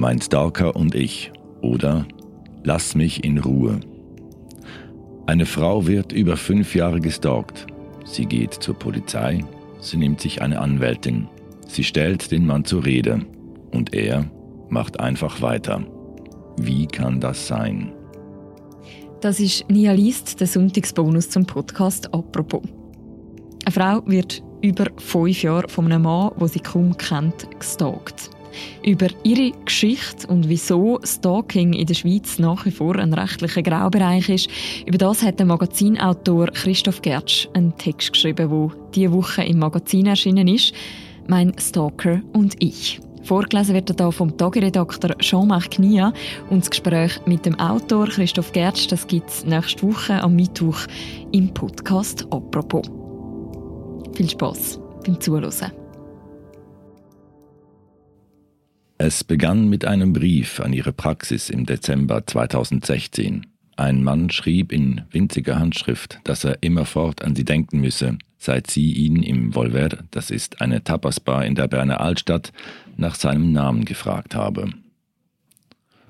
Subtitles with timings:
[0.00, 2.06] Mein Stalker und ich oder
[2.62, 3.80] Lass mich in Ruhe.
[5.26, 7.66] Eine Frau wird über fünf Jahre gestalkt.
[8.04, 9.44] Sie geht zur Polizei,
[9.80, 11.26] sie nimmt sich eine Anwältin,
[11.66, 13.22] sie stellt den Mann zur Rede
[13.72, 14.30] und er
[14.68, 15.84] macht einfach weiter.
[16.58, 17.92] Wie kann das sein?
[19.20, 22.62] Das ist Nia Liest, der Sonntagsbonus zum Podcast «Apropos».
[23.64, 28.30] Eine Frau wird über fünf Jahre von einem Mann, den sie kaum kennt, gestalkt.
[28.84, 34.28] Über ihre Geschichte und wieso Stalking in der Schweiz nach wie vor ein rechtlicher Graubereich
[34.28, 34.48] ist,
[34.86, 40.06] über das hat der Magazinautor Christoph Gertsch einen Text geschrieben, der diese Woche im Magazin
[40.06, 40.72] erschienen ist.
[41.26, 43.00] Mein Stalker und ich.
[43.28, 46.14] Vorgelesen wird er da vom Tagiredakteur Jean-Marc Knia
[46.48, 50.86] und das Gespräch mit dem Autor Christoph Gertsch, das gibt es nächste Woche am Mittwoch
[51.32, 52.86] im Podcast «Apropos».
[54.14, 55.87] Viel Spaß beim Zuhören.
[59.00, 63.46] Es begann mit einem Brief an ihre Praxis im Dezember 2016.
[63.76, 68.92] Ein Mann schrieb in winziger Handschrift, dass er immerfort an sie denken müsse, seit sie
[68.92, 72.52] ihn im Volver, das ist eine Tapasbar in der Berner Altstadt,
[72.96, 74.70] nach seinem Namen gefragt habe.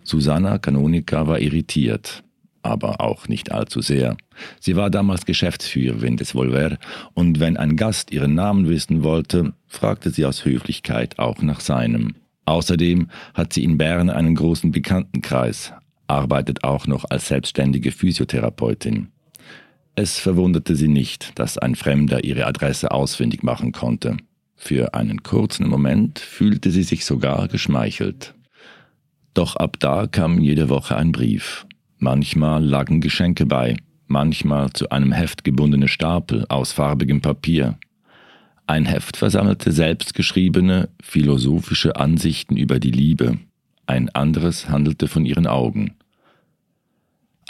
[0.03, 2.25] Susanna Canonica war irritiert,
[2.62, 4.16] aber auch nicht allzu sehr.
[4.61, 6.78] Sie war damals Geschäftsführerin des Volver
[7.12, 12.14] und wenn ein Gast ihren Namen wissen wollte, fragte sie aus Höflichkeit auch nach seinem.
[12.48, 15.74] Außerdem hat sie in Bern einen großen Bekanntenkreis,
[16.06, 19.08] arbeitet auch noch als selbstständige Physiotherapeutin.
[19.96, 24.16] Es verwunderte sie nicht, dass ein Fremder ihre Adresse ausfindig machen konnte.
[24.56, 28.34] Für einen kurzen Moment fühlte sie sich sogar geschmeichelt.
[29.34, 31.66] Doch ab da kam jede Woche ein Brief.
[31.98, 33.76] Manchmal lagen Geschenke bei,
[34.06, 37.78] manchmal zu einem Heft gebundene Stapel aus farbigem Papier,
[38.69, 43.38] ein Heft versammelte selbstgeschriebene philosophische Ansichten über die Liebe,
[43.86, 45.97] ein anderes handelte von ihren Augen.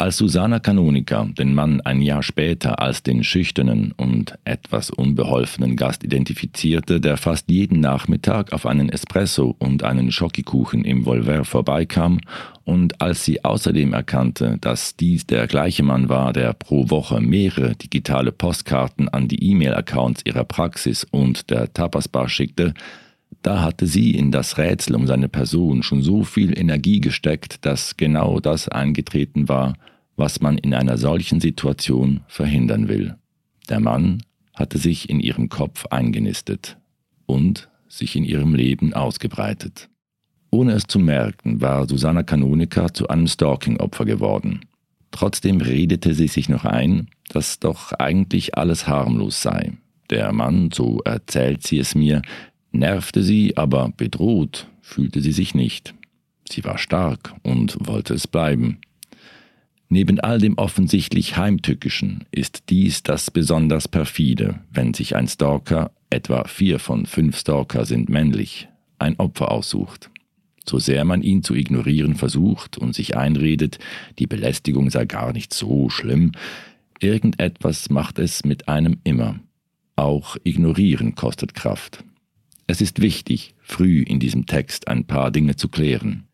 [0.00, 6.04] Als Susanna Canonica den Mann ein Jahr später als den schüchternen und etwas unbeholfenen Gast
[6.04, 12.20] identifizierte, der fast jeden Nachmittag auf einen Espresso und einen Schokikuchen im Volver vorbeikam,
[12.62, 17.74] und als sie außerdem erkannte, dass dies der gleiche Mann war, der pro Woche mehrere
[17.74, 22.72] digitale Postkarten an die E-Mail-Accounts ihrer Praxis und der Tapasbar schickte,
[23.42, 27.96] da hatte sie in das Rätsel um seine Person schon so viel Energie gesteckt, dass
[27.96, 29.74] genau das eingetreten war,
[30.16, 33.16] was man in einer solchen Situation verhindern will.
[33.68, 34.22] Der Mann
[34.54, 36.76] hatte sich in ihrem Kopf eingenistet
[37.26, 39.88] und sich in ihrem Leben ausgebreitet.
[40.50, 44.60] Ohne es zu merken, war Susanna Kanonika zu einem Stalking-Opfer geworden.
[45.10, 49.72] Trotzdem redete sie sich noch ein, dass doch eigentlich alles harmlos sei.
[50.10, 52.22] Der Mann, so erzählt sie es mir,
[52.72, 55.94] nervte sie, aber bedroht fühlte sie sich nicht.
[56.48, 58.78] Sie war stark und wollte es bleiben.
[59.90, 66.44] Neben all dem offensichtlich Heimtückischen ist dies das besonders perfide, wenn sich ein Stalker, etwa
[66.44, 68.68] vier von fünf Stalker sind männlich,
[68.98, 70.10] ein Opfer aussucht.
[70.66, 73.78] So sehr man ihn zu ignorieren versucht und sich einredet,
[74.18, 76.32] die Belästigung sei gar nicht so schlimm,
[77.00, 79.40] irgendetwas macht es mit einem immer.
[79.96, 82.04] Auch ignorieren kostet Kraft.
[82.70, 86.24] Es ist wichtig, früh in diesem Text ein paar Dinge zu klären.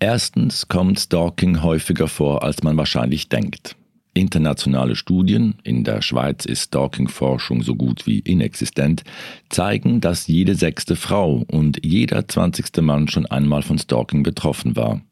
[0.00, 3.76] Erstens kommt Stalking häufiger vor, als man wahrscheinlich denkt.
[4.14, 9.04] Internationale Studien, in der Schweiz ist Stalking-Forschung so gut wie inexistent,
[9.50, 15.02] zeigen, dass jede sechste Frau und jeder zwanzigste Mann schon einmal von Stalking betroffen war.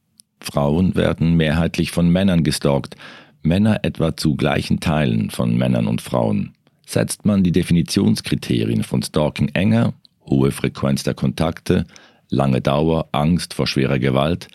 [0.40, 2.96] Frauen werden mehrheitlich von Männern gestalkt,
[3.42, 6.54] Männer etwa zu gleichen Teilen von Männern und Frauen.
[6.86, 9.92] Setzt man die Definitionskriterien von Stalking enger,
[10.28, 11.86] hohe Frequenz der Kontakte,
[12.30, 14.48] lange Dauer, Angst vor schwerer Gewalt,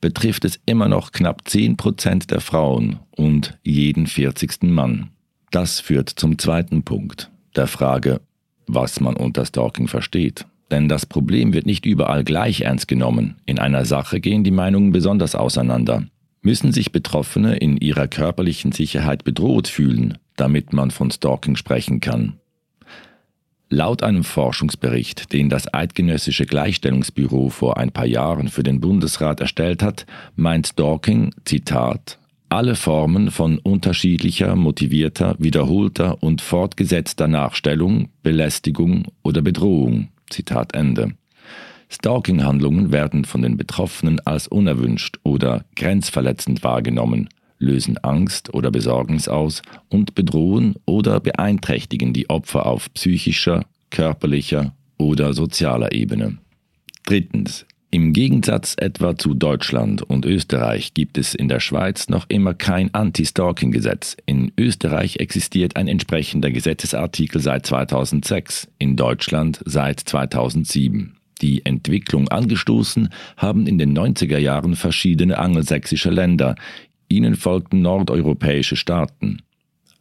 [0.00, 4.62] betrifft es immer noch knapp 10 Prozent der Frauen und jeden 40.
[4.64, 5.10] Mann.
[5.50, 8.20] Das führt zum zweiten Punkt, der Frage,
[8.66, 10.46] was man unter Stalking versteht.
[10.70, 13.36] Denn das Problem wird nicht überall gleich ernst genommen.
[13.46, 16.04] In einer Sache gehen die Meinungen besonders auseinander.
[16.42, 22.34] Müssen sich Betroffene in ihrer körperlichen Sicherheit bedroht fühlen, damit man von Stalking sprechen kann?
[23.68, 29.82] Laut einem Forschungsbericht, den das Eidgenössische Gleichstellungsbüro vor ein paar Jahren für den Bundesrat erstellt
[29.82, 39.42] hat, meint Stalking, Zitat, alle Formen von unterschiedlicher, motivierter, wiederholter und fortgesetzter Nachstellung, Belästigung oder
[39.42, 40.08] Bedrohung.
[40.30, 41.14] Zitat Ende.
[41.88, 47.28] Stalking-Handlungen werden von den Betroffenen als unerwünscht oder grenzverletzend wahrgenommen
[47.58, 55.32] lösen Angst oder Besorgnis aus und bedrohen oder beeinträchtigen die Opfer auf psychischer, körperlicher oder
[55.32, 56.38] sozialer Ebene.
[57.04, 57.66] Drittens.
[57.92, 62.92] Im Gegensatz etwa zu Deutschland und Österreich gibt es in der Schweiz noch immer kein
[62.92, 64.16] Anti-Stalking-Gesetz.
[64.26, 71.16] In Österreich existiert ein entsprechender Gesetzesartikel seit 2006, in Deutschland seit 2007.
[71.42, 76.56] Die Entwicklung angestoßen haben in den 90er Jahren verschiedene angelsächsische Länder.
[77.08, 79.42] Ihnen folgten nordeuropäische Staaten.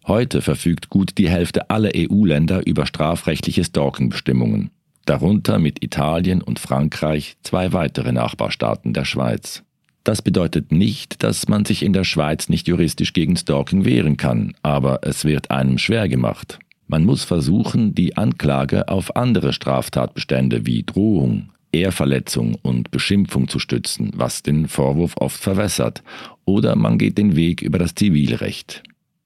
[0.07, 4.71] Heute verfügt gut die Hälfte aller EU-Länder über strafrechtliche Stalking-Bestimmungen
[5.05, 9.63] darunter mit Italien und Frankreich zwei weitere Nachbarstaaten der Schweiz.
[10.03, 14.53] Das bedeutet nicht, dass man sich in der Schweiz nicht juristisch gegen Stalking wehren kann,
[14.61, 16.59] aber es wird einem schwer gemacht.
[16.87, 24.11] Man muss versuchen, die Anklage auf andere Straftatbestände wie Drohung, Ehrverletzung und Beschimpfung zu stützen,
[24.15, 26.03] was den Vorwurf oft verwässert,
[26.45, 28.83] oder man geht den Weg über das Zivilrecht.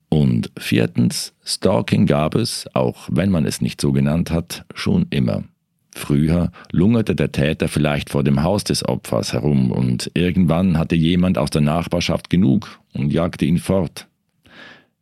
[0.09, 5.43] Und viertens, Stalking gab es, auch wenn man es nicht so genannt hat, schon immer.
[5.95, 11.37] Früher lungerte der Täter vielleicht vor dem Haus des Opfers herum und irgendwann hatte jemand
[11.37, 14.07] aus der Nachbarschaft genug und jagte ihn fort.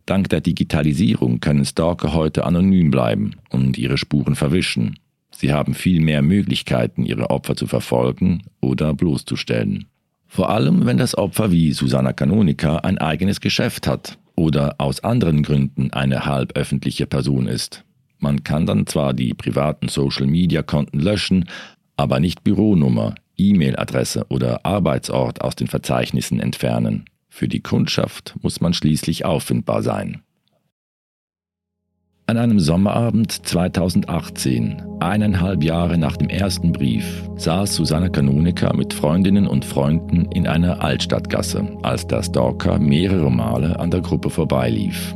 [0.05, 4.97] Dank der Digitalisierung können Stalker heute anonym bleiben und ihre Spuren verwischen.
[5.39, 9.85] Sie haben viel mehr Möglichkeiten, ihre Opfer zu verfolgen oder bloßzustellen.
[10.25, 15.43] Vor allem, wenn das Opfer wie Susanna Canonica ein eigenes Geschäft hat oder aus anderen
[15.43, 17.83] Gründen eine halböffentliche Person ist.
[18.17, 21.45] Man kann dann zwar die privaten Social-Media-Konten löschen,
[21.97, 27.05] aber nicht Büronummer, E-Mail-Adresse oder Arbeitsort aus den Verzeichnissen entfernen.
[27.29, 30.23] Für die Kundschaft muss man schließlich auffindbar sein.
[32.29, 39.47] An einem Sommerabend 2018, eineinhalb Jahre nach dem ersten Brief, saß Susanne Kanonika mit Freundinnen
[39.47, 45.15] und Freunden in einer Altstadtgasse, als der Stalker mehrere Male an der Gruppe vorbeilief.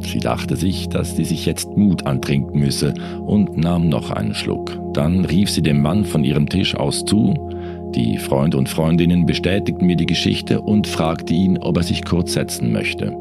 [0.00, 2.92] Sie dachte sich, dass sie sich jetzt Mut antrinken müsse
[3.24, 4.78] und nahm noch einen Schluck.
[4.92, 7.32] Dann rief sie dem Mann von ihrem Tisch aus zu.
[7.94, 12.34] Die Freunde und Freundinnen bestätigten mir die Geschichte und fragte ihn, ob er sich kurz
[12.34, 13.16] setzen möchte.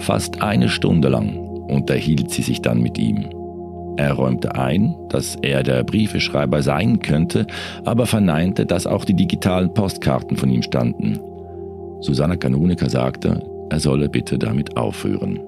[0.00, 3.28] Fast eine Stunde lang unterhielt sie sich dann mit ihm.
[3.96, 7.46] Er räumte ein, dass er der Briefeschreiber sein könnte,
[7.84, 11.18] aber verneinte, dass auch die digitalen Postkarten von ihm standen.
[12.00, 15.38] Susanna Kanonika sagte, er solle bitte damit aufhören.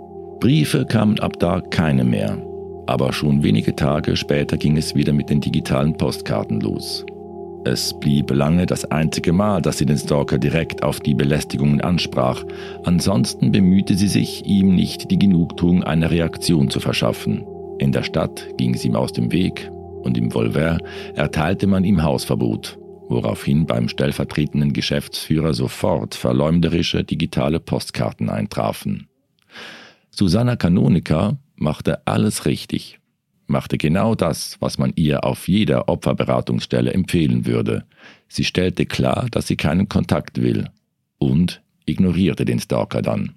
[0.41, 2.37] Briefe kamen ab da keine mehr.
[2.87, 7.07] Aber schon wenige Tage später ging es wieder mit den digitalen Postkarten los.
[7.65, 12.45] Es blieb lange das einzige Mal, dass sie den Stalker direkt auf die Belästigungen ansprach.
[12.83, 17.45] Ansonsten bemühte sie sich, ihm nicht die Genugtuung einer Reaktion zu verschaffen.
[17.79, 19.71] In der Stadt ging es ihm aus dem Weg
[20.03, 20.79] und im Volver
[21.15, 22.79] erteilte man ihm Hausverbot,
[23.09, 29.09] woraufhin beim stellvertretenden Geschäftsführer sofort verleumderische digitale Postkarten eintrafen.
[30.11, 32.99] Susanna Kanonika machte alles richtig,
[33.53, 37.85] machte genau das, was man ihr auf jeder Opferberatungsstelle empfehlen würde.
[38.27, 40.69] Sie stellte klar, dass sie keinen Kontakt will
[41.19, 43.35] und ignorierte den Stalker dann.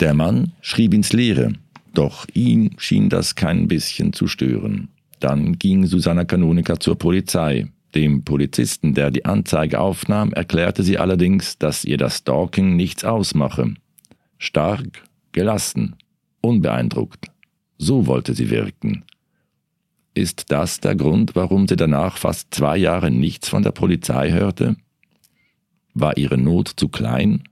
[0.00, 1.52] Der Mann schrieb ins Leere,
[1.94, 4.88] doch ihn schien das kein bisschen zu stören.
[5.20, 7.68] Dann ging Susanna Kanonika zur Polizei.
[7.94, 13.74] Dem Polizisten, der die Anzeige aufnahm, erklärte sie allerdings, dass ihr das Stalking nichts ausmache.
[14.38, 15.02] Stark,
[15.32, 15.96] gelassen,
[16.40, 17.26] unbeeindruckt.
[17.76, 19.04] So wollte sie wirken.
[20.14, 24.76] Ist das der Grund, warum sie danach fast zwei Jahre nichts von der Polizei hörte?
[25.94, 27.44] War ihre Not zu klein?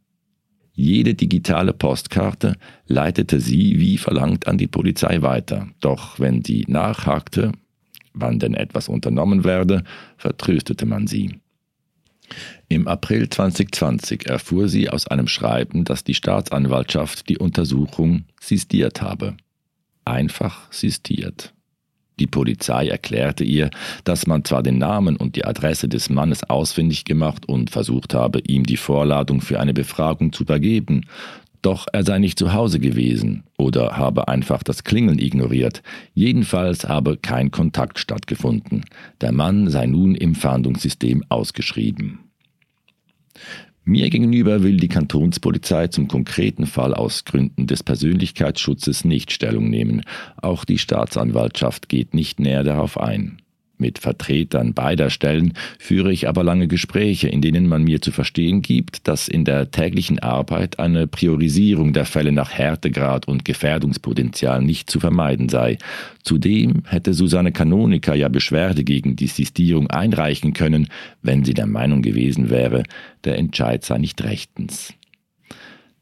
[0.72, 7.52] Jede digitale Postkarte leitete sie wie verlangt an die Polizei weiter, doch wenn sie nachhakte,
[8.12, 9.82] wann denn etwas unternommen werde,
[10.16, 11.40] vertröstete man sie.
[12.68, 19.36] Im April 2020 erfuhr sie aus einem Schreiben, dass die Staatsanwaltschaft die Untersuchung sistiert habe.
[20.04, 21.54] Einfach sistiert.
[22.20, 23.70] Die Polizei erklärte ihr,
[24.04, 28.40] dass man zwar den Namen und die Adresse des Mannes ausfindig gemacht und versucht habe,
[28.40, 31.06] ihm die Vorladung für eine Befragung zu übergeben,
[31.62, 35.82] doch er sei nicht zu Hause gewesen oder habe einfach das Klingeln ignoriert.
[36.14, 38.84] Jedenfalls habe kein Kontakt stattgefunden.
[39.20, 42.20] Der Mann sei nun im Fahndungssystem ausgeschrieben.
[43.88, 50.02] Mir gegenüber will die Kantonspolizei zum konkreten Fall aus Gründen des Persönlichkeitsschutzes nicht Stellung nehmen.
[50.36, 53.40] Auch die Staatsanwaltschaft geht nicht näher darauf ein.
[53.80, 58.60] Mit Vertretern beider Stellen führe ich aber lange Gespräche, in denen man mir zu verstehen
[58.60, 64.90] gibt, dass in der täglichen Arbeit eine Priorisierung der Fälle nach Härtegrad und Gefährdungspotenzial nicht
[64.90, 65.78] zu vermeiden sei.
[66.24, 70.88] Zudem hätte Susanne Kanonika ja Beschwerde gegen die Sistierung einreichen können,
[71.22, 72.82] wenn sie der Meinung gewesen wäre,
[73.22, 74.92] der Entscheid sei nicht rechtens.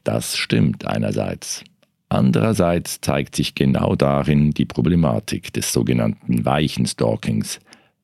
[0.02, 1.62] Das stimmt einerseits.
[2.08, 7.58] Andererseits zeigt sich genau darin die Problematik des sogenannten weichen Stalkings.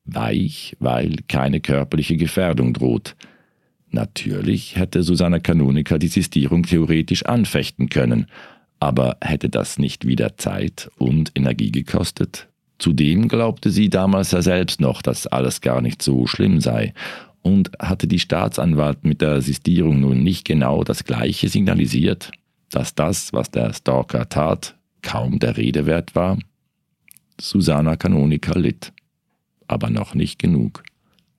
[0.05, 3.15] Weich, weil keine körperliche Gefährdung droht.
[3.89, 8.25] Natürlich hätte Susanna Kanonika die Sistierung theoretisch anfechten können,
[8.79, 12.47] aber hätte das nicht wieder Zeit und Energie gekostet?
[12.79, 16.93] Zudem glaubte sie damals ja selbst noch, dass alles gar nicht so schlimm sei.
[17.41, 22.31] Und hatte die Staatsanwalt mit der Sistierung nun nicht genau das Gleiche signalisiert,
[22.71, 26.39] dass das, was der Stalker tat, kaum der Rede wert war?
[27.39, 28.92] Susanna Kanonika litt.
[29.67, 30.83] Aber noch nicht genug.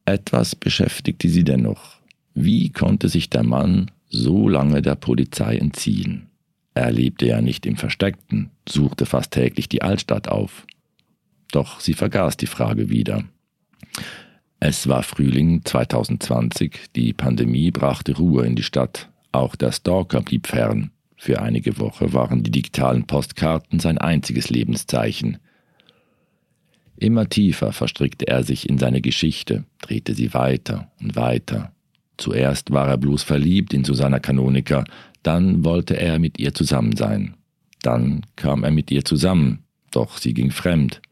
[0.05, 1.97] Etwas beschäftigte sie dennoch.
[2.35, 6.29] Wie konnte sich der Mann so lange der Polizei entziehen?
[6.75, 10.67] Er lebte ja nicht im Versteckten, suchte fast täglich die Altstadt auf.
[11.53, 13.25] Doch sie vergaß die Frage wieder.
[14.59, 20.47] Es war Frühling 2020, die Pandemie brachte Ruhe in die Stadt, auch der Stalker blieb
[20.49, 20.91] fern.
[21.17, 25.39] Für einige Wochen waren die digitalen Postkarten sein einziges Lebenszeichen.
[27.05, 31.71] Immer tiefer verstrickte er sich in seine Geschichte, drehte sie weiter und weiter.
[32.17, 34.85] Zuerst war er bloß verliebt in Susanna Kanonika,
[35.23, 37.35] dann wollte er mit ihr zusammen sein.
[37.83, 41.03] Dann kam er mit ihr zusammen, doch sie ging fremd.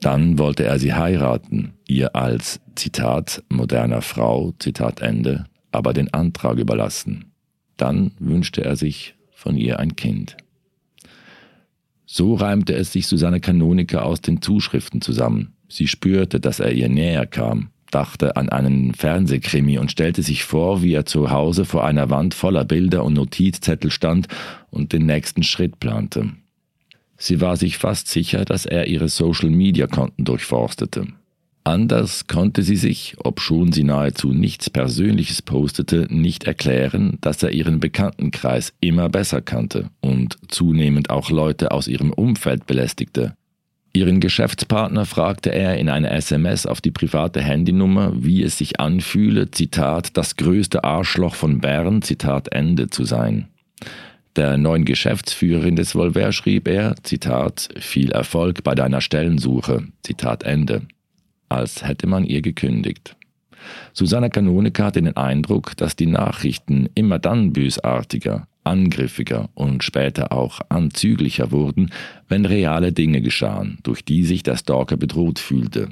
[0.00, 6.58] Dann wollte er sie heiraten, ihr als, Zitat, moderner Frau, Zitat Ende, aber den Antrag
[6.58, 7.32] überlassen.
[7.76, 10.36] Dann wünschte er sich von ihr ein Kind.
[12.16, 15.56] So reimte es sich Susanne Kanonika aus den Zuschriften zusammen.
[15.68, 20.80] Sie spürte, dass er ihr näher kam, dachte an einen Fernsehkrimi und stellte sich vor,
[20.80, 24.28] wie er zu Hause vor einer Wand voller Bilder und Notizzettel stand
[24.70, 26.30] und den nächsten Schritt plante.
[27.16, 31.08] Sie war sich fast sicher, dass er ihre Social-Media-Konten durchforstete.
[31.66, 37.80] Anders konnte sie sich, obschon sie nahezu nichts Persönliches postete, nicht erklären, dass er ihren
[37.80, 43.34] Bekanntenkreis immer besser kannte und zunehmend auch Leute aus ihrem Umfeld belästigte.
[43.94, 49.50] Ihren Geschäftspartner fragte er in einer SMS auf die private Handynummer, wie es sich anfühle,
[49.50, 53.48] Zitat, das größte Arschloch von Bern, Zitat Ende zu sein.
[54.36, 60.82] Der neuen Geschäftsführerin des Volver schrieb er, Zitat, viel Erfolg bei deiner Stellensuche, Zitat Ende
[61.48, 63.16] als hätte man ihr gekündigt.
[63.92, 70.60] Susanna Kanonika hatte den Eindruck, dass die Nachrichten immer dann bösartiger, angriffiger und später auch
[70.68, 71.90] anzüglicher wurden,
[72.28, 75.88] wenn reale Dinge geschahen, durch die sich der Stalker bedroht fühlte.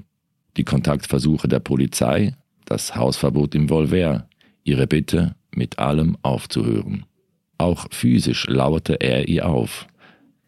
[0.56, 4.26] Die Kontaktversuche der Polizei, das Hausverbot im Volver,
[4.64, 7.04] ihre Bitte, mit allem aufzuhören.
[7.59, 9.87] Auch physisch lauerte er ihr auf.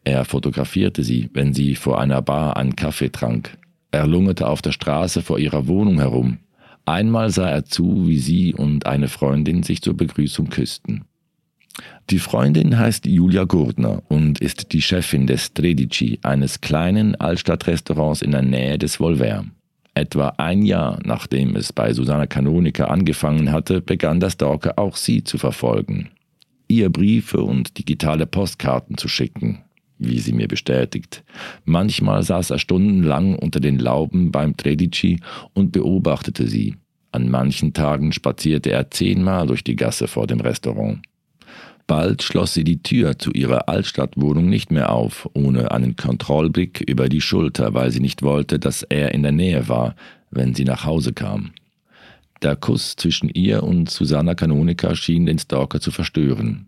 [0.03, 3.57] Er fotografierte sie, wenn sie vor einer Bar einen Kaffee trank,
[3.91, 6.39] er lungerte auf der Straße vor ihrer Wohnung herum.
[6.85, 11.05] Einmal sah er zu, wie sie und eine Freundin sich zur Begrüßung küssten.
[12.09, 18.31] Die Freundin heißt Julia Gurdner und ist die Chefin des Tredici, eines kleinen Altstadtrestaurants in
[18.31, 19.45] der Nähe des Volver.
[19.95, 25.23] Etwa ein Jahr nachdem es bei Susanna Kanonika angefangen hatte, begann der Stalker auch sie
[25.23, 26.09] zu verfolgen,
[26.67, 29.63] ihr Briefe und digitale Postkarten zu schicken,
[29.97, 31.23] wie sie mir bestätigt.
[31.63, 35.19] Manchmal saß er stundenlang unter den Lauben beim Tredici
[35.53, 36.75] und beobachtete sie.
[37.11, 40.99] An manchen Tagen spazierte er zehnmal durch die Gasse vor dem Restaurant.
[41.87, 47.09] Bald schloss sie die Tür zu ihrer Altstadtwohnung nicht mehr auf, ohne einen Kontrollblick über
[47.09, 49.95] die Schulter, weil sie nicht wollte, dass er in der Nähe war,
[50.31, 51.51] wenn sie nach Hause kam.
[52.41, 56.67] Der Kuss zwischen ihr und Susanna Kanonika schien den Stalker zu verstören.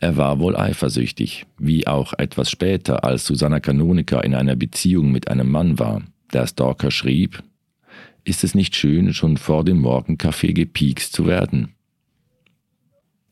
[0.00, 5.28] Er war wohl eifersüchtig, wie auch etwas später, als Susanna Kanonika in einer Beziehung mit
[5.28, 6.02] einem Mann war.
[6.32, 7.42] Der Stalker schrieb,
[8.22, 11.74] ist es nicht schön, schon vor dem Morgenkaffee gepiekst zu werden?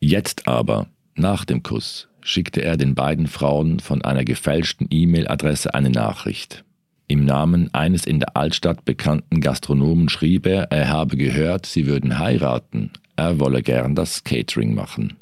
[0.00, 5.90] Jetzt aber, nach dem Kuss, schickte er den beiden Frauen von einer gefälschten E-Mail-Adresse eine
[5.90, 6.64] Nachricht.
[7.06, 12.18] Im Namen eines in der Altstadt bekannten Gastronomen schrieb er, er habe gehört, sie würden
[12.18, 15.16] heiraten, er wolle gern das Catering machen.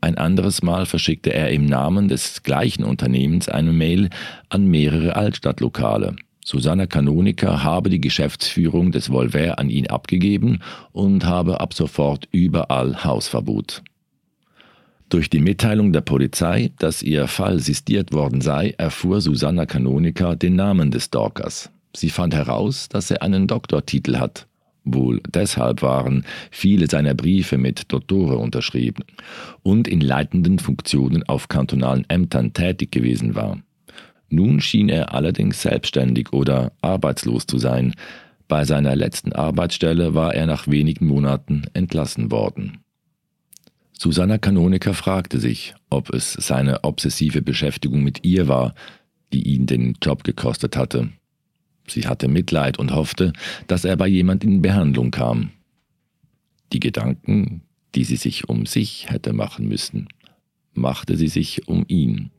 [0.00, 4.10] Ein anderes Mal verschickte er im Namen des gleichen Unternehmens eine Mail
[4.48, 6.14] an mehrere Altstadtlokale.
[6.44, 10.60] Susanna Kanonika habe die Geschäftsführung des Volver an ihn abgegeben
[10.92, 13.82] und habe ab sofort überall Hausverbot.
[15.08, 20.54] Durch die Mitteilung der Polizei, dass ihr Fall sistiert worden sei, erfuhr Susanna Kanonika den
[20.54, 21.70] Namen des Stalkers.
[21.94, 24.46] Sie fand heraus, dass er einen Doktortitel hat
[24.84, 29.04] Wohl deshalb waren viele seiner Briefe mit Dottore unterschrieben
[29.62, 33.58] und in leitenden Funktionen auf kantonalen Ämtern tätig gewesen war.
[34.30, 37.94] Nun schien er allerdings selbstständig oder arbeitslos zu sein.
[38.46, 42.78] Bei seiner letzten Arbeitsstelle war er nach wenigen Monaten entlassen worden.
[43.92, 48.74] Susanna Kanonika fragte sich, ob es seine obsessive Beschäftigung mit ihr war,
[49.32, 51.10] die ihn den Job gekostet hatte.
[51.90, 53.32] Sie hatte Mitleid und hoffte,
[53.66, 55.50] dass er bei jemand in Behandlung kam.
[56.72, 57.62] Die Gedanken,
[57.94, 60.08] die sie sich um sich hätte machen müssen,
[60.74, 62.30] machte sie sich um ihn.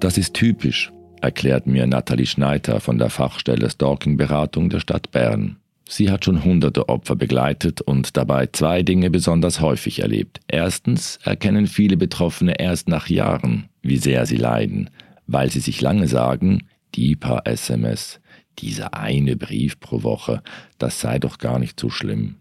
[0.00, 5.56] Das ist typisch, erklärt mir Nathalie Schneider von der Fachstelle Stalking-Beratung der Stadt Bern.
[5.88, 10.38] Sie hat schon hunderte Opfer begleitet und dabei zwei Dinge besonders häufig erlebt.
[10.46, 14.90] Erstens erkennen viele Betroffene erst nach Jahren, wie sehr sie leiden,
[15.26, 18.20] weil sie sich lange sagen, die paar SMS,
[18.60, 20.42] dieser eine Brief pro Woche,
[20.78, 22.36] das sei doch gar nicht so schlimm.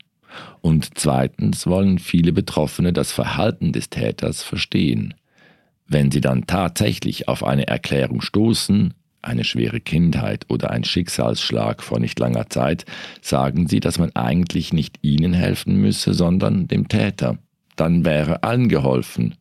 [0.62, 5.16] Und zweitens wollen viele Betroffene das Verhalten des Täters verstehen.
[5.88, 12.00] Wenn sie dann tatsächlich auf eine Erklärung stoßen, eine schwere Kindheit oder ein Schicksalsschlag vor
[12.00, 12.86] nicht langer Zeit,
[13.22, 17.38] sagen sie, dass man eigentlich nicht ihnen helfen müsse, sondern dem Täter.
[17.75, 19.36] Dann wäre allen geholfen.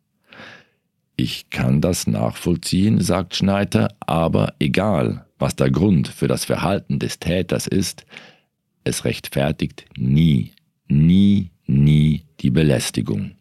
[1.17, 7.19] Ich kann das nachvollziehen, sagt Schneider, aber egal, was der Grund für das Verhalten des
[7.19, 8.05] Täters ist,
[8.85, 10.53] es rechtfertigt nie,
[10.89, 13.36] nie, nie die Belästigung.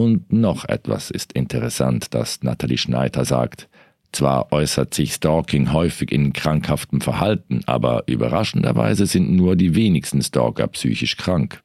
[0.00, 3.68] Und noch etwas ist interessant, das Nathalie Schneider sagt.
[4.12, 10.68] Zwar äußert sich Stalking häufig in krankhaftem Verhalten, aber überraschenderweise sind nur die wenigsten Stalker
[10.68, 11.60] psychisch krank.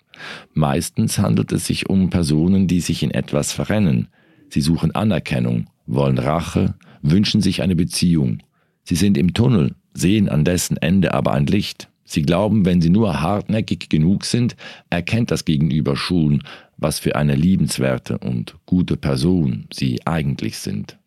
[0.53, 4.09] Meistens handelt es sich um Personen, die sich in etwas verrennen.
[4.49, 8.39] Sie suchen Anerkennung, wollen Rache, wünschen sich eine Beziehung.
[8.83, 11.87] Sie sind im Tunnel, sehen an dessen Ende aber ein Licht.
[12.03, 14.57] Sie glauben, wenn sie nur hartnäckig genug sind,
[14.89, 16.43] erkennt das Gegenüber schon,
[16.77, 20.97] was für eine liebenswerte und gute Person sie eigentlich sind.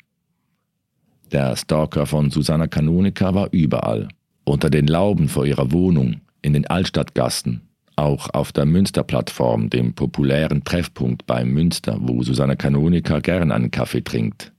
[1.31, 4.09] Der Stalker von Susanna Canonica war überall,
[4.45, 7.61] unter den Lauben vor ihrer Wohnung, in den Altstadtgassen,
[7.97, 14.03] auch auf der Münsterplattform, dem populären Treffpunkt bei Münster, wo Susanna Canonica gern einen Kaffee
[14.03, 14.53] trinkt.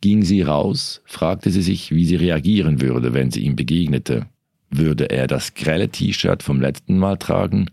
[0.00, 4.26] Ging sie raus, fragte sie sich, wie sie reagieren würde, wenn sie ihm begegnete.
[4.70, 7.70] Würde er das grelle T-Shirt vom letzten Mal tragen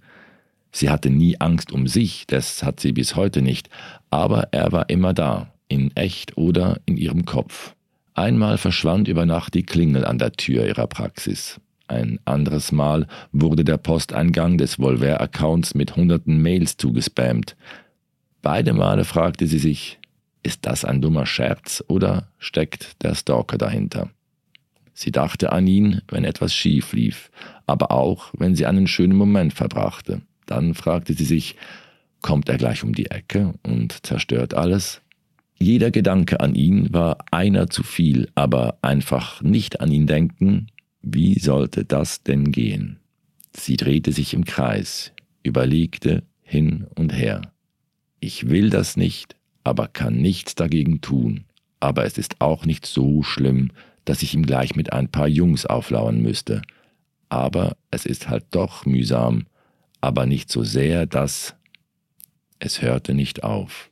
[0.76, 3.70] Sie hatte nie Angst um sich, das hat sie bis heute nicht,
[4.10, 7.76] aber er war immer da, in echt oder in ihrem Kopf.
[8.14, 11.62] Einmal verschwand über Nacht die Klingel an der Tür ihrer Praxis.
[11.88, 17.56] Ein anderes Mal wurde der Posteingang des Volver-Accounts mit hunderten Mails zugespammt.
[18.42, 19.98] Beide Male fragte sie sich,
[20.44, 24.10] ist das ein dummer Scherz oder steckt der Stalker dahinter?
[24.94, 27.32] Sie dachte an ihn, wenn etwas schief lief,
[27.66, 30.22] aber auch, wenn sie einen schönen Moment verbrachte.
[30.46, 31.56] Dann fragte sie sich,
[32.22, 35.02] kommt er gleich um die Ecke und zerstört alles?
[35.58, 40.68] Jeder Gedanke an ihn war einer zu viel, aber einfach nicht an ihn denken,
[41.02, 43.00] wie sollte das denn gehen?
[43.54, 47.54] Sie drehte sich im Kreis, überlegte hin und her.
[48.20, 51.46] Ich will das nicht, aber kann nichts dagegen tun.
[51.80, 53.72] Aber es ist auch nicht so schlimm,
[54.04, 56.62] dass ich ihm gleich mit ein paar Jungs auflauern müsste.
[57.30, 59.46] Aber es ist halt doch mühsam,
[60.06, 61.56] aber nicht so sehr, dass
[62.60, 63.90] es hörte nicht auf.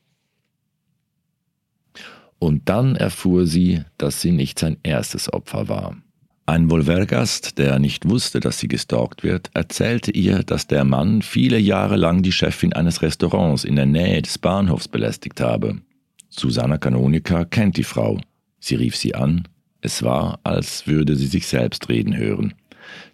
[2.37, 5.97] Und dann erfuhr sie, dass sie nicht sein erstes Opfer war.
[6.45, 11.57] Ein Volvergast, der nicht wusste, dass sie gestalkt wird, erzählte ihr, dass der Mann viele
[11.57, 15.79] Jahre lang die Chefin eines Restaurants in der Nähe des Bahnhofs belästigt habe.
[16.29, 18.19] Susanna Canonica kennt die Frau.
[18.59, 19.47] Sie rief sie an.
[19.81, 22.53] Es war, als würde sie sich selbst reden hören.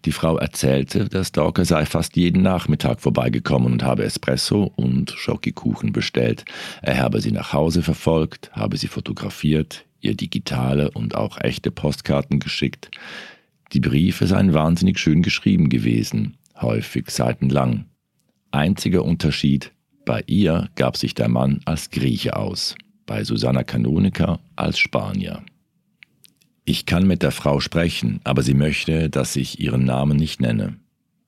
[0.05, 5.91] Die Frau erzählte, der Stalker sei fast jeden Nachmittag vorbeigekommen und habe Espresso und Schokikuchen
[5.91, 6.45] bestellt.
[6.81, 12.39] Er habe sie nach Hause verfolgt, habe sie fotografiert, ihr digitale und auch echte Postkarten
[12.39, 12.89] geschickt.
[13.73, 17.85] Die Briefe seien wahnsinnig schön geschrieben gewesen, häufig seitenlang.
[18.51, 19.71] Einziger Unterschied,
[20.05, 25.43] bei ihr gab sich der Mann als Grieche aus, bei Susanna Canonica als Spanier.
[26.69, 30.75] Ich kann mit der Frau sprechen, aber sie möchte, dass ich ihren Namen nicht nenne.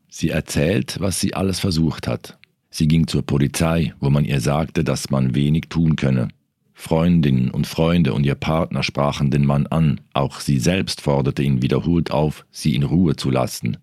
[0.07, 2.37] Sie erzählt, was sie alles versucht hat.
[2.69, 6.27] Sie ging zur Polizei, wo man ihr sagte, dass man wenig tun könne.
[6.75, 11.63] Freundinnen und Freunde und ihr Partner sprachen den Mann an, auch sie selbst forderte ihn
[11.63, 13.77] wiederholt auf, sie in Ruhe zu lassen.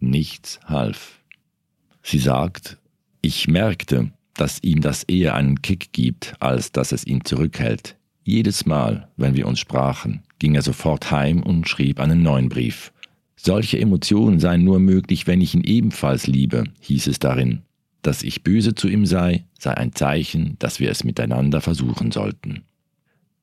[0.00, 1.20] Nichts half.
[2.02, 2.76] Sie sagt,
[3.22, 7.97] ich merkte, dass ihm das eher einen Kick gibt, als dass es ihn zurückhält.
[8.28, 12.92] Jedes Mal, wenn wir uns sprachen, ging er sofort heim und schrieb einen neuen Brief.
[13.36, 17.62] Solche Emotionen seien nur möglich, wenn ich ihn ebenfalls liebe, hieß es darin.
[18.02, 22.64] Dass ich böse zu ihm sei, sei ein Zeichen, dass wir es miteinander versuchen sollten.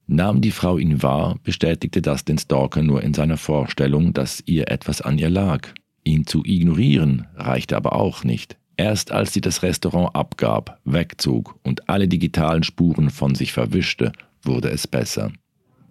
[0.05, 4.69] Nahm die Frau ihn wahr, bestätigte das den Stalker nur in seiner Vorstellung, dass ihr
[4.69, 5.67] etwas an ihr lag.
[6.03, 8.55] Ihn zu ignorieren reichte aber auch nicht.
[8.77, 14.11] Erst als sie das Restaurant abgab, wegzog und alle digitalen Spuren von sich verwischte,
[14.45, 15.31] wurde es besser.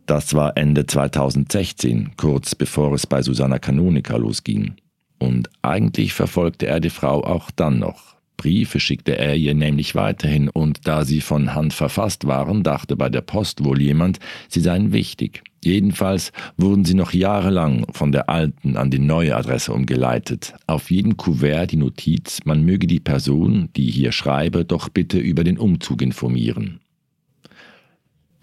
[0.06, 4.74] Das war Ende 2016, kurz bevor es bei Susanna Canonica losging.
[5.18, 8.14] Und eigentlich verfolgte er die Frau auch dann noch.
[8.36, 13.08] Briefe schickte er ihr nämlich weiterhin, und da sie von Hand verfasst waren, dachte bei
[13.08, 15.42] der Post wohl jemand, sie seien wichtig.
[15.64, 20.52] Jedenfalls wurden sie noch jahrelang von der alten an die neue Adresse umgeleitet.
[20.66, 25.42] Auf jedem Kuvert die Notiz, man möge die Person, die hier schreibe, doch bitte über
[25.42, 26.80] den Umzug informieren.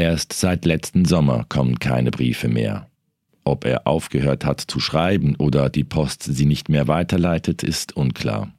[0.01, 2.87] Erst seit letzten Sommer kommen keine Briefe mehr.
[3.43, 8.51] Ob er aufgehört hat zu schreiben oder die Post sie nicht mehr weiterleitet, ist unklar.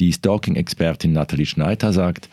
[0.00, 2.28] Die Stalking-Expertin Nathalie Schneider sagt,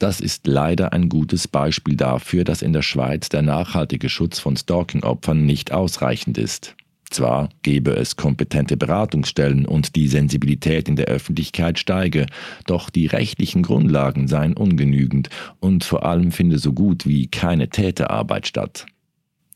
[0.00, 4.56] das ist leider ein gutes Beispiel dafür, dass in der Schweiz der nachhaltige Schutz von
[4.56, 6.74] Stalking-Opfern nicht ausreichend ist.
[7.10, 12.26] Zwar gebe es kompetente Beratungsstellen und die Sensibilität in der Öffentlichkeit steige,
[12.66, 18.46] doch die rechtlichen Grundlagen seien ungenügend und vor allem finde so gut wie keine Täterarbeit
[18.46, 18.86] statt.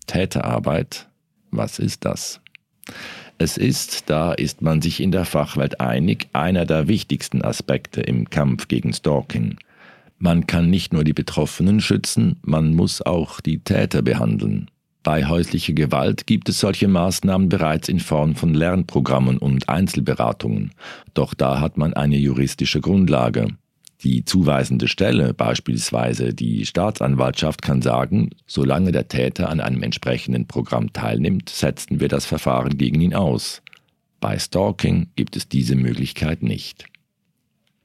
[0.06, 1.08] Täterarbeit?
[1.50, 2.40] Was ist das?
[3.38, 8.30] Es ist, da ist man sich in der Fachwelt einig, einer der wichtigsten Aspekte im
[8.30, 9.56] Kampf gegen Stalking.
[10.18, 14.70] Man kann nicht nur die Betroffenen schützen, man muss auch die Täter behandeln.
[15.02, 20.72] Bei häuslicher Gewalt gibt es solche Maßnahmen bereits in Form von Lernprogrammen und Einzelberatungen,
[21.12, 23.48] doch da hat man eine juristische Grundlage.
[24.04, 30.92] Die zuweisende Stelle, beispielsweise die Staatsanwaltschaft, kann sagen, solange der Täter an einem entsprechenden Programm
[30.92, 33.62] teilnimmt, setzen wir das Verfahren gegen ihn aus.
[34.20, 36.86] Bei Stalking gibt es diese Möglichkeit nicht.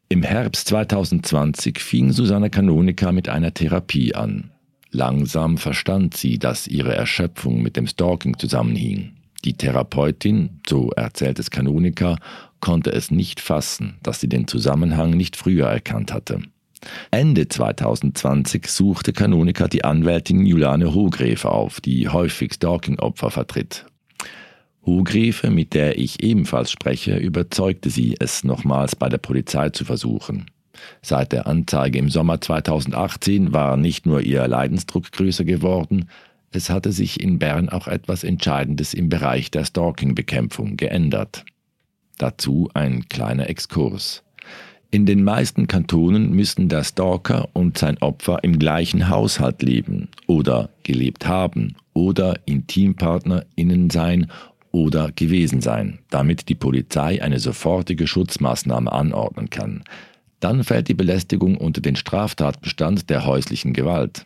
[0.10, 4.52] Im Herbst 2020 fing Susanne Kanonika mit einer Therapie an.
[4.92, 9.14] Langsam verstand sie, dass ihre Erschöpfung mit dem Stalking zusammenhing.
[9.46, 12.18] Die Therapeutin, so erzählt es Kanonika,
[12.60, 16.42] konnte es nicht fassen, dass sie den Zusammenhang nicht früher erkannt hatte.
[17.12, 23.86] Ende 2020 suchte Kanonika die Anwältin Juliane Hogrefe auf, die häufig Stalking-Opfer vertritt.
[24.86, 30.46] Hogrefe, mit der ich ebenfalls spreche, überzeugte sie, es nochmals bei der Polizei zu versuchen.
[31.02, 36.10] Seit der Anzeige im Sommer 2018 war nicht nur ihr Leidensdruck größer geworden,
[36.52, 41.44] es hatte sich in Bern auch etwas Entscheidendes im Bereich der Stalking-Bekämpfung geändert.
[42.18, 44.24] Dazu ein kleiner Exkurs.
[44.90, 50.70] In den meisten Kantonen müssen der Stalker und sein Opfer im gleichen Haushalt leben oder
[50.84, 54.32] gelebt haben oder IntimpartnerInnen sein
[54.72, 59.84] oder gewesen sein, damit die Polizei eine sofortige Schutzmaßnahme anordnen kann.
[60.40, 64.26] Dann fällt die Belästigung unter den Straftatbestand der häuslichen Gewalt.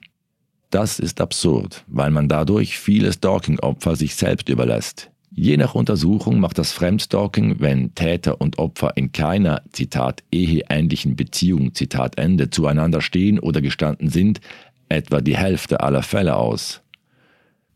[0.69, 5.11] Das ist absurd, weil man dadurch viele Stalking-Opfer sich selbst überlässt.
[5.33, 11.73] Je nach Untersuchung macht das Fremdstalking, wenn Täter und Opfer in keiner, Zitat, eheähnlichen Beziehung,
[11.73, 14.41] Zitat Ende, zueinander stehen oder gestanden sind,
[14.89, 16.81] etwa die Hälfte aller Fälle aus.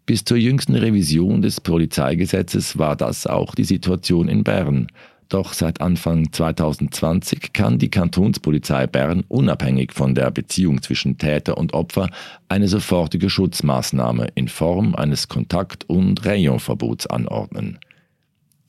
[0.05, 4.87] Bis zur jüngsten Revision des Polizeigesetzes war das auch die Situation in Bern.
[5.29, 11.73] Doch seit Anfang 2020 kann die Kantonspolizei Bern unabhängig von der Beziehung zwischen Täter und
[11.73, 12.09] Opfer
[12.47, 17.79] eine sofortige Schutzmaßnahme in Form eines Kontakt- und Rayonverbots anordnen.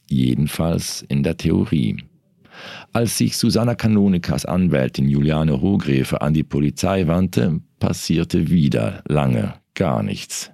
[0.08, 2.04] Jedenfalls in der Theorie.
[2.92, 10.02] Als sich Susanna Kanonikas Anwältin Juliane Hogrefe an die Polizei wandte, passierte wieder lange gar
[10.02, 10.50] nichts.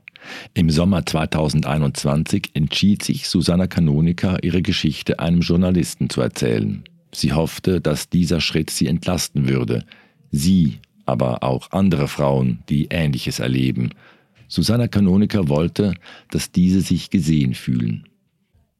[0.55, 6.85] Im Sommer 2021 entschied sich Susanna Kanonika, ihre Geschichte einem Journalisten zu erzählen.
[7.15, 9.85] Sie hoffte, dass dieser Schritt sie entlasten würde.
[10.31, 13.91] Sie, aber auch andere Frauen, die Ähnliches erleben.
[14.49, 15.95] Susanna Kanonika wollte,
[16.31, 18.07] dass diese sich gesehen fühlen.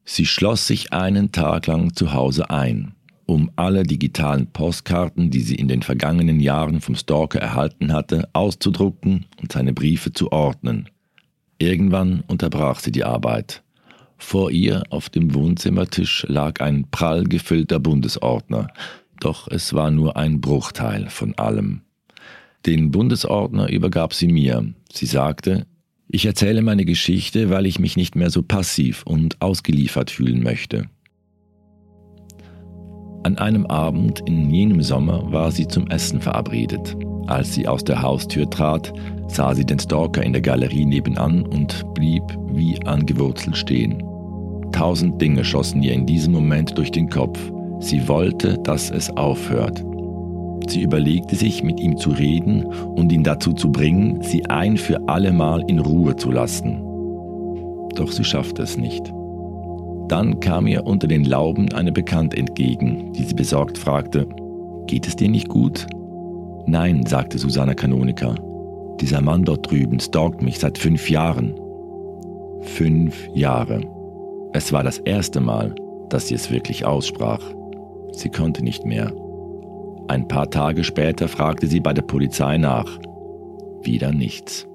[0.05, 2.93] Sie schloss sich einen Tag lang zu Hause ein,
[3.25, 9.25] um alle digitalen Postkarten, die sie in den vergangenen Jahren vom Stalker erhalten hatte, auszudrucken
[9.41, 10.89] und seine Briefe zu ordnen.
[11.63, 13.63] Irgendwann unterbrach sie die Arbeit.
[14.17, 18.67] Vor ihr auf dem Wohnzimmertisch lag ein prall gefüllter Bundesordner,
[19.21, 21.83] doch es war nur ein Bruchteil von allem.
[22.65, 24.73] Den Bundesordner übergab sie mir.
[24.91, 25.65] Sie sagte,
[26.09, 30.89] ich erzähle meine Geschichte, weil ich mich nicht mehr so passiv und ausgeliefert fühlen möchte.
[33.23, 36.97] An einem Abend in jenem Sommer war sie zum Essen verabredet.
[37.27, 38.91] Als sie aus der Haustür trat,
[39.33, 44.03] sah sie den Stalker in der Galerie nebenan und blieb wie angewurzelt stehen.
[44.71, 47.39] Tausend Dinge schossen ihr in diesem Moment durch den Kopf.
[47.79, 49.83] Sie wollte, dass es aufhört.
[50.67, 55.07] Sie überlegte sich, mit ihm zu reden und ihn dazu zu bringen, sie ein für
[55.07, 56.81] allemal in Ruhe zu lassen.
[57.95, 59.11] Doch sie schaffte es nicht.
[60.07, 64.27] Dann kam ihr unter den Lauben eine Bekannte entgegen, die sie besorgt fragte,
[64.87, 65.87] Geht es dir nicht gut?
[66.65, 68.35] Nein, sagte Susanna Kanonika.
[69.03, 71.59] Dieser Mann dort drüben stalkt mich seit fünf Jahren.
[72.61, 73.81] Fünf Jahre.
[74.53, 75.75] Es war das erste Mal,
[76.07, 77.41] dass sie es wirklich aussprach.
[78.13, 79.11] Sie konnte nicht mehr.
[80.07, 82.97] Ein paar Tage später fragte sie bei der Polizei nach.
[83.81, 84.69] Wieder nichts.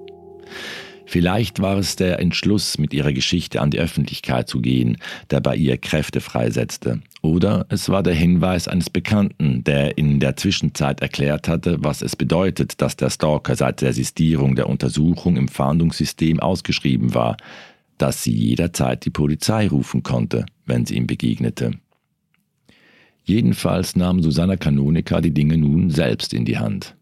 [1.07, 4.97] Vielleicht war es der Entschluss, mit ihrer Geschichte an die Öffentlichkeit zu gehen,
[5.31, 7.01] der bei ihr Kräfte freisetzte.
[7.21, 12.15] Oder es war der Hinweis eines Bekannten, der in der Zwischenzeit erklärt hatte, was es
[12.15, 17.35] bedeutet, dass der Stalker seit der Sistierung der Untersuchung im Fahndungssystem ausgeschrieben war,
[17.97, 21.73] dass sie jederzeit die Polizei rufen konnte, wenn sie ihm begegnete.
[23.25, 26.95] Jedenfalls nahm Susanna Kanonika die Dinge nun selbst in die Hand.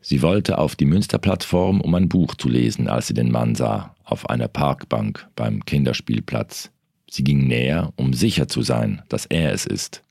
[0.00, 3.94] Sie wollte auf die Münsterplattform, um ein Buch zu lesen, als sie den Mann sah,
[4.04, 6.70] auf einer Parkbank beim Kinderspielplatz.
[7.08, 10.02] Sie ging näher, um sicher zu sein, dass er es ist.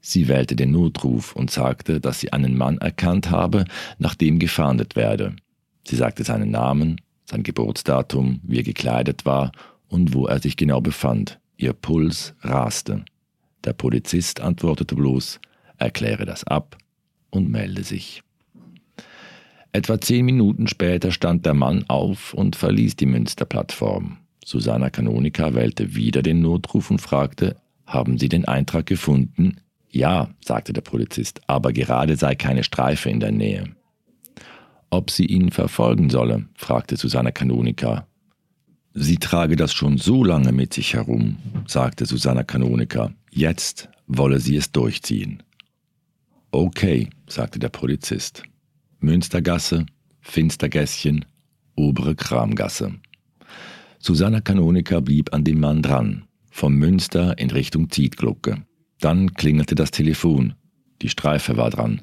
[0.00, 3.64] Sie wählte den Notruf und sagte, dass sie einen Mann erkannt habe,
[3.98, 5.36] nach dem gefahndet werde.
[5.86, 9.52] Sie sagte seinen Namen, sein Geburtsdatum, wie er gekleidet war
[9.88, 11.38] und wo er sich genau befand.
[11.56, 13.04] Ihr Puls raste.
[13.64, 15.40] Der Polizist antwortete bloß,
[15.76, 16.78] erkläre das ab
[17.28, 18.22] und melde sich.
[19.72, 24.16] Etwa zehn Minuten später stand der Mann auf und verließ die Münsterplattform.
[24.44, 29.60] Susanna Kanonika wählte wieder den Notruf und fragte, haben Sie den Eintrag gefunden?
[29.90, 33.64] Ja, sagte der Polizist, aber gerade sei keine Streife in der Nähe.
[34.90, 38.06] Ob sie ihn verfolgen solle, fragte Susanna Kanonika.
[38.92, 43.12] Sie trage das schon so lange mit sich herum, sagte Susanna Kanonika.
[43.30, 45.42] Jetzt wolle sie es durchziehen.
[46.50, 48.42] Okay, sagte der Polizist.
[48.98, 49.86] Münstergasse,
[50.20, 51.24] Finstergässchen,
[51.76, 52.94] obere Kramgasse.
[54.02, 58.64] Susanna Kanonika blieb an dem Mann dran, vom Münster in Richtung Zietglucke.
[58.98, 60.54] Dann klingelte das Telefon.
[61.02, 62.00] Die Streife war dran.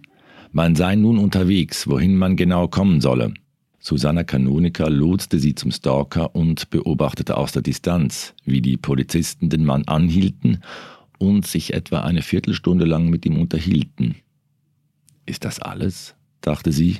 [0.52, 3.34] Man sei nun unterwegs, wohin man genau kommen solle.
[3.80, 9.66] Susanna Kanonika lotste sie zum Stalker und beobachtete aus der Distanz, wie die Polizisten den
[9.66, 10.60] Mann anhielten
[11.18, 14.18] und sich etwa eine Viertelstunde lang mit ihm unterhielten.
[15.26, 16.14] Ist das alles?
[16.42, 17.00] dachte sie,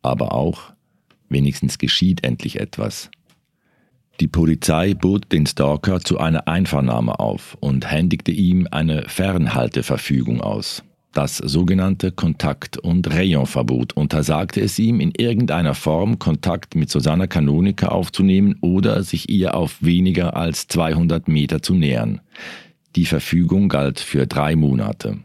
[0.00, 0.72] aber auch,
[1.28, 3.10] wenigstens geschieht endlich etwas.
[4.20, 10.82] Die Polizei bot den Stalker zu einer Einvernahme auf und händigte ihm eine Fernhalteverfügung aus.
[11.12, 17.88] Das sogenannte Kontakt- und Rayonverbot untersagte es ihm, in irgendeiner Form Kontakt mit Susanna Kanonika
[17.88, 22.20] aufzunehmen oder sich ihr auf weniger als 200 Meter zu nähern.
[22.96, 25.18] Die Verfügung galt für drei Monate.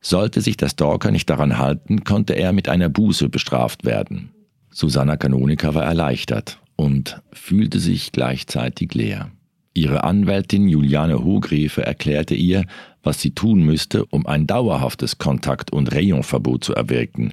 [0.00, 4.30] Sollte sich der Stalker nicht daran halten, konnte er mit einer Buße bestraft werden.
[4.70, 9.30] Susanna Kanonika war erleichtert und fühlte sich gleichzeitig leer.
[9.74, 12.64] Ihre Anwältin Juliane Hogrefe erklärte ihr,
[13.02, 17.32] was sie tun müsste, um ein dauerhaftes Kontakt- und Rayonverbot zu erwirken,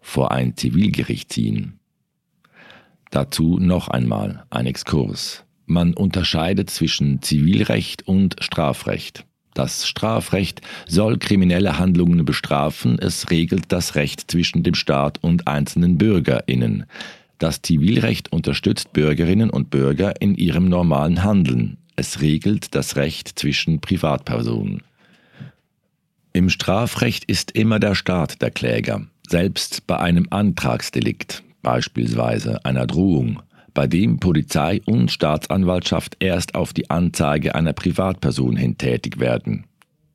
[0.00, 1.78] vor ein Zivilgericht ziehen.
[3.10, 5.44] Dazu noch einmal ein Exkurs.
[5.66, 9.24] Man unterscheidet zwischen Zivilrecht und Strafrecht.
[9.54, 15.98] Das Strafrecht soll kriminelle Handlungen bestrafen, es regelt das Recht zwischen dem Staat und einzelnen
[15.98, 16.86] Bürgerinnen.
[17.40, 21.78] Das Zivilrecht unterstützt Bürgerinnen und Bürger in ihrem normalen Handeln.
[21.96, 24.82] Es regelt das Recht zwischen Privatpersonen.
[26.34, 33.40] Im Strafrecht ist immer der Staat der Kläger, selbst bei einem Antragsdelikt, beispielsweise einer Drohung,
[33.72, 39.64] bei dem Polizei und Staatsanwaltschaft erst auf die Anzeige einer Privatperson hin tätig werden,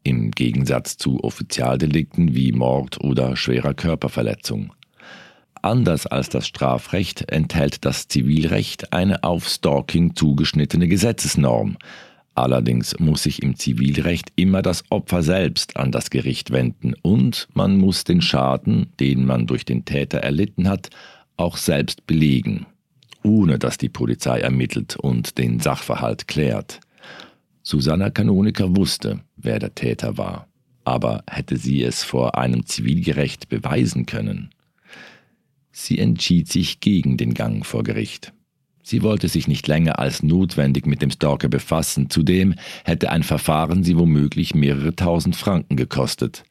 [0.03, 4.71] im Gegensatz zu Offizialdelikten wie Mord oder schwerer Körperverletzung.
[5.65, 11.77] Anders als das Strafrecht enthält das Zivilrecht eine auf Stalking zugeschnittene Gesetzesnorm.
[12.35, 17.79] Allerdings muss sich im Zivilrecht immer das Opfer selbst an das Gericht wenden und man
[17.79, 20.91] muss den Schaden, den man durch den Täter erlitten hat,
[21.35, 22.67] auch selbst belegen,
[23.23, 26.79] ohne dass die Polizei ermittelt und den Sachverhalt klärt.
[27.63, 30.47] Susanna Kanonika wusste, wer der Täter war,
[30.83, 34.51] aber hätte sie es vor einem Zivilgericht beweisen können?
[35.77, 38.31] Sie entschied sich gegen den Gang vor Gericht.
[38.81, 43.83] Sie wollte sich nicht länger als notwendig mit dem Stalker befassen, zudem hätte ein Verfahren
[43.83, 46.45] sie womöglich mehrere tausend Franken gekostet.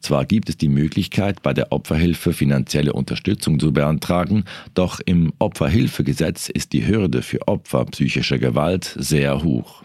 [0.00, 6.50] Zwar gibt es die Möglichkeit, bei der Opferhilfe finanzielle Unterstützung zu beantragen, doch im Opferhilfegesetz
[6.50, 9.82] ist die Hürde für Opfer psychischer Gewalt sehr hoch.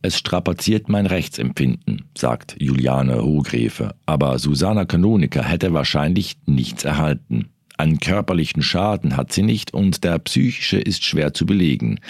[0.00, 7.48] Es strapaziert mein Rechtsempfinden, sagt Juliane Hohgräfe, aber Susanna Kanoniker hätte wahrscheinlich nichts erhalten.
[7.76, 12.00] Einen körperlichen Schaden hat sie nicht und der psychische ist schwer zu belegen.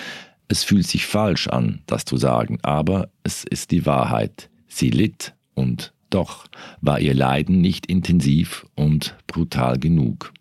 [0.48, 4.50] Es fühlt sich falsch an, das zu sagen, aber es ist die Wahrheit.
[4.66, 6.46] Sie litt und doch
[6.80, 10.32] war ihr Leiden nicht intensiv und brutal genug.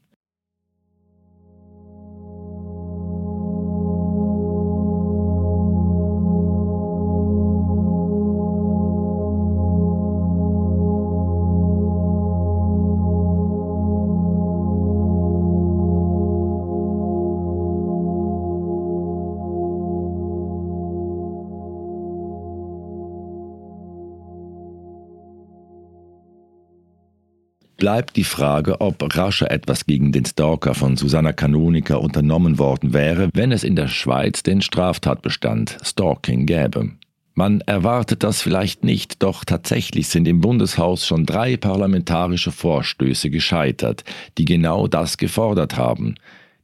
[27.78, 33.30] Bleibt die Frage, ob rascher etwas gegen den Stalker von Susanna Kanonika unternommen worden wäre,
[33.34, 36.92] wenn es in der Schweiz den Straftatbestand Stalking gäbe.
[37.36, 44.04] Man erwartet das vielleicht nicht, doch tatsächlich sind im Bundeshaus schon drei parlamentarische Vorstöße gescheitert,
[44.40, 46.16] die genau das gefordert haben.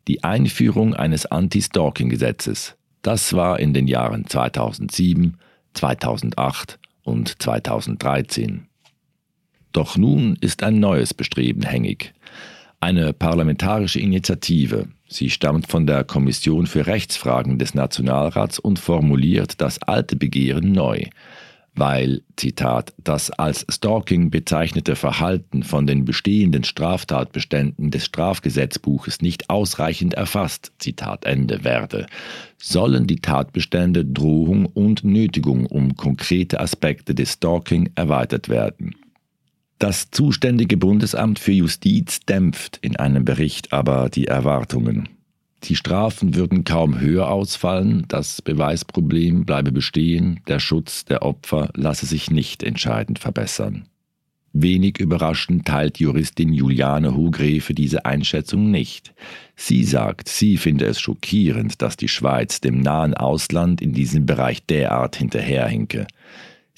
[0.08, 2.76] Die Einführung eines Anti-Stalking-Gesetzes.
[3.04, 5.38] Das war in den Jahren 2007,
[5.76, 8.68] 2008 und 2013.
[9.74, 12.14] Doch nun ist ein neues Bestreben hängig.
[12.80, 14.88] Eine parlamentarische Initiative.
[15.08, 21.06] Sie stammt von der Kommission für Rechtsfragen des Nationalrats und formuliert das alte Begehren neu,
[21.76, 30.14] weil, Zitat, das als Stalking bezeichnete Verhalten von den bestehenden Straftatbeständen des Strafgesetzbuches nicht ausreichend
[30.14, 32.06] erfasst, Zitat Ende werde,
[32.58, 38.94] sollen die Tatbestände Drohung und Nötigung um konkrete Aspekte des Stalking erweitert werden.
[39.84, 45.10] Das zuständige Bundesamt für Justiz dämpft in einem Bericht aber die Erwartungen.
[45.66, 52.06] Die Strafen würden kaum höher ausfallen, das Beweisproblem bleibe bestehen, der Schutz der Opfer lasse
[52.06, 53.90] sich nicht entscheidend verbessern.
[54.54, 59.14] Wenig überraschend teilt Juristin Juliane Hugrefe diese Einschätzung nicht.
[59.58, 64.66] Sie sagt, sie finde es schockierend, dass die Schweiz dem nahen Ausland in diesem Bereich
[64.66, 66.08] derart hinterherhinke.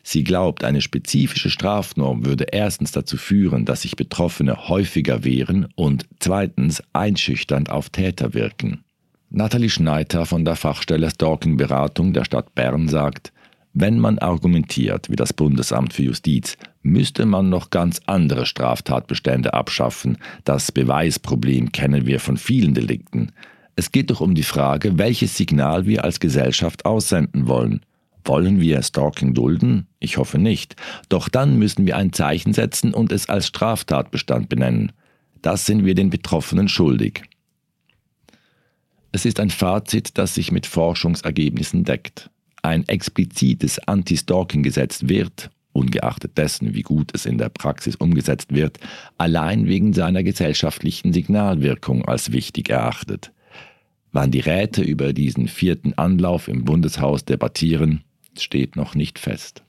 [0.08, 6.06] Sie glaubt, eine spezifische Strafnorm würde erstens dazu führen, dass sich Betroffene häufiger wehren und
[6.20, 8.84] zweitens einschüchternd auf Täter wirken.
[9.32, 13.34] Nathalie Schneider von der Fachstelle Stalking-Beratung der Stadt Bern sagt,
[13.74, 20.20] wenn man argumentiert, wie das Bundesamt für Justiz, müsste man noch ganz andere Straftatbestände abschaffen.
[20.44, 23.32] Das Beweisproblem kennen wir von vielen Delikten.
[23.76, 27.82] Es geht doch um die Frage, welches Signal wir als Gesellschaft aussenden wollen.
[28.26, 29.88] Wollen wir Stalking dulden?
[30.00, 30.76] Ich hoffe nicht.
[31.10, 34.92] Doch dann müssen wir ein Zeichen setzen und es als Straftatbestand benennen.
[35.44, 37.22] Das sind wir den Betroffenen schuldig.
[39.12, 42.32] Es ist ein Fazit, das sich mit Forschungsergebnissen deckt.
[42.64, 48.80] Ein explizites Anti-Stalking-Gesetz wird, ungeachtet dessen, wie gut es in der Praxis umgesetzt wird,
[49.20, 53.32] allein wegen seiner gesellschaftlichen Signalwirkung als wichtig erachtet.
[54.12, 58.05] Wann die Räte über diesen vierten Anlauf im Bundeshaus debattieren,
[58.42, 59.64] steht noch nicht fest.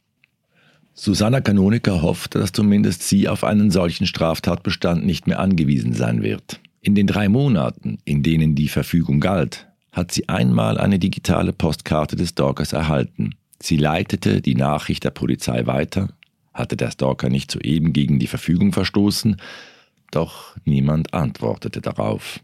[0.94, 6.60] Susanna Kanoniker hofft, dass zumindest sie auf einen solchen Straftatbestand nicht mehr angewiesen sein wird.
[6.80, 12.16] In den drei Monaten, in denen die Verfügung galt, hat sie einmal eine digitale Postkarte
[12.16, 13.34] des Stalkers erhalten.
[13.60, 16.08] Sie leitete die Nachricht der Polizei weiter,
[16.54, 19.36] hatte der Stalker nicht soeben gegen die Verfügung verstoßen,
[20.10, 22.40] doch niemand antwortete darauf.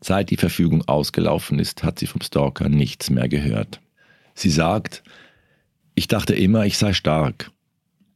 [0.00, 3.80] Seit die Verfügung ausgelaufen ist, hat sie vom Stalker nichts mehr gehört.
[4.34, 5.02] Sie sagt,
[5.94, 7.50] ich dachte immer, ich sei stark.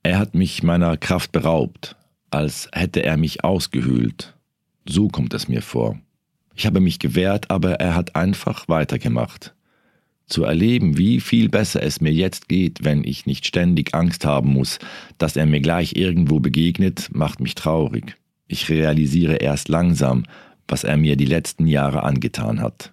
[0.03, 1.97] Er hat mich meiner Kraft beraubt,
[2.31, 4.35] als hätte er mich ausgehöhlt.
[4.89, 5.99] So kommt es mir vor.
[6.55, 9.55] Ich habe mich gewehrt, aber er hat einfach weitergemacht.
[10.27, 14.53] Zu erleben, wie viel besser es mir jetzt geht, wenn ich nicht ständig Angst haben
[14.53, 14.79] muss,
[15.19, 18.17] dass er mir gleich irgendwo begegnet, macht mich traurig.
[18.49, 20.25] Ich realisiere erst langsam,
[20.67, 22.93] was er mir die letzten Jahre angetan hat.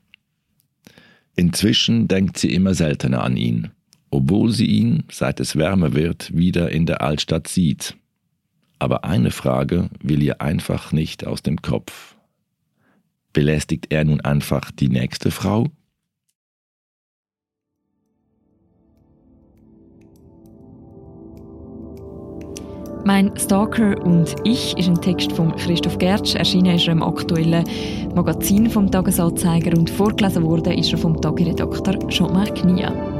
[1.35, 3.71] Inzwischen denkt sie immer seltener an ihn
[4.13, 7.95] obwohl sie ihn, seit es wärmer wird, wieder in der Altstadt sieht.
[8.77, 12.15] Aber eine Frage will ihr einfach nicht aus dem Kopf.
[13.33, 15.67] Belästigt er nun einfach die nächste Frau?
[23.05, 26.35] Mein Stalker und ich ist ein Text von Christoph Gertsch.
[26.35, 27.65] Erschienen ist er im aktuellen
[28.13, 33.12] Magazin vom Tagesanzeiger und vorgelesen wurde ist er vom Tagiredakteur Jean-Marc Knia.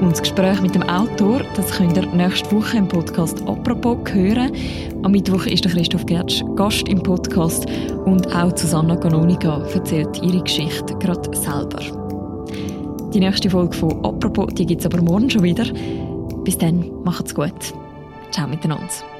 [0.00, 4.52] Und das Gespräch mit dem Autor, das könnt ihr nächste Woche im Podcast «Apropos» hören.
[5.02, 7.66] Am Mittwoch ist Christoph Gertsch Gast im Podcast
[8.04, 11.80] und auch Susanna Canonica erzählt ihre Geschichte gerade selber.
[13.14, 15.64] Die nächste Folge von «Apropos» gibt es aber morgen schon wieder.
[16.44, 17.72] Bis dann, macht's gut.
[18.32, 19.15] Ciao miteinander.